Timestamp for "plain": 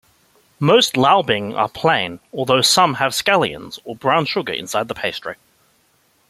1.69-2.21